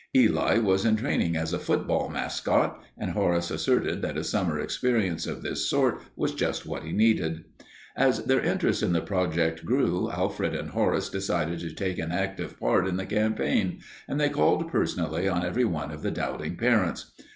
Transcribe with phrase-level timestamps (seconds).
[0.17, 5.27] Eli was in training as a football mascot, and Horace asserted that a summer experience
[5.27, 7.43] of this sort was just what he needed.
[7.95, 12.59] As their interest in the project grew, Alfred and Horace decided to take an active
[12.59, 13.77] part in the campaign,
[14.07, 17.11] and they called personally on every one of the doubting parents.